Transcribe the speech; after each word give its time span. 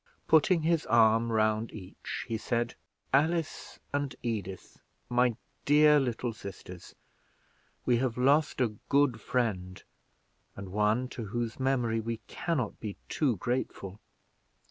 Putting 0.27 0.63
his 0.63 0.87
arm 0.87 1.31
round 1.31 1.71
each, 1.71 2.25
he 2.27 2.35
said 2.35 2.73
"Alice 3.13 3.77
and 3.93 4.15
Edith, 4.23 4.79
my 5.09 5.35
dear 5.63 5.99
little 5.99 6.33
sisters, 6.33 6.95
we 7.85 7.97
have 7.97 8.17
lost 8.17 8.59
a 8.61 8.69
good 8.89 9.21
friend, 9.21 9.83
and 10.55 10.69
one 10.71 11.07
to 11.09 11.25
whose 11.25 11.59
memory 11.59 11.99
we 11.99 12.17
can 12.25 12.57
not 12.57 12.79
be 12.79 12.95
too 13.09 13.37
grateful. 13.37 13.99